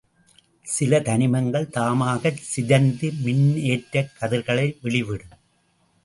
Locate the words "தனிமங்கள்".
0.99-1.67